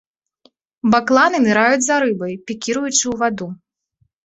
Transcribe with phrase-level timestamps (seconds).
[0.95, 3.47] Бакланы ныраюць за рыбай, пікіруючы ў ваду.